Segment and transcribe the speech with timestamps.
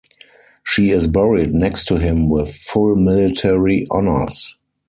[0.63, 4.57] She is buried next to him with full military honors.